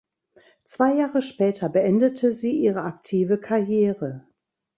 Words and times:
Zwei 0.63 0.95
Jahre 0.95 1.21
später 1.21 1.69
beendete 1.69 2.33
sie 2.33 2.57
ihre 2.57 2.81
aktive 2.81 3.37
Karriere. 3.39 4.27